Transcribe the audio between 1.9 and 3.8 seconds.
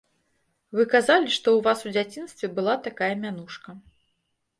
дзяцінстве была такая мянушка.